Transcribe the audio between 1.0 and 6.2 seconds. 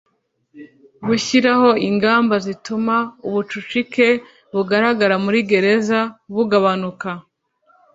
gushyiraho ingamba zituma ubucucike bugaragara muri gereza